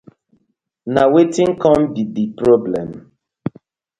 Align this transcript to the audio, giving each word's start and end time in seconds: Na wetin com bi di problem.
Na 0.93 1.03
wetin 1.13 1.51
com 1.61 1.79
bi 1.93 2.01
di 2.13 2.23
problem. 2.39 2.89